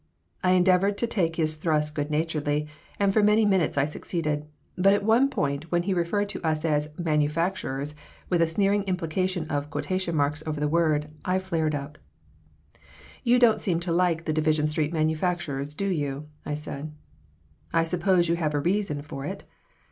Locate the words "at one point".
4.93-5.71